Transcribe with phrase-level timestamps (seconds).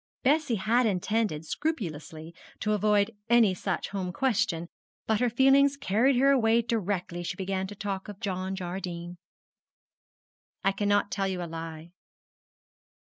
[0.23, 4.67] Bessie had intended scrupulously to avoid any such home question;
[5.05, 9.17] but her feelings carried her away directly she began to talk of John Jardine.
[10.63, 11.91] 'I cannot tell you a lie.